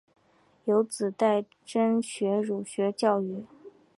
[0.65, 3.43] 有子戴槚任儒学教谕。